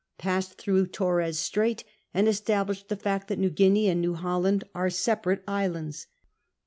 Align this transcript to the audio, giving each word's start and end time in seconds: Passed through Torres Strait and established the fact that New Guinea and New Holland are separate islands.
Passed 0.17 0.57
through 0.59 0.87
Torres 0.87 1.37
Strait 1.37 1.83
and 2.11 2.27
established 2.27 2.87
the 2.89 2.95
fact 2.95 3.27
that 3.27 3.37
New 3.37 3.51
Guinea 3.51 3.87
and 3.87 4.01
New 4.01 4.15
Holland 4.15 4.63
are 4.73 4.89
separate 4.89 5.43
islands. 5.47 6.07